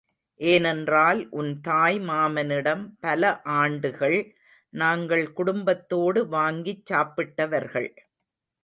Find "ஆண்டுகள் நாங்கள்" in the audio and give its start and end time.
3.59-5.25